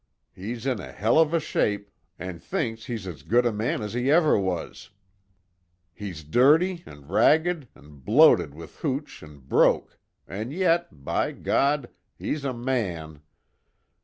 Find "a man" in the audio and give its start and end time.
3.45-3.83, 12.43-13.21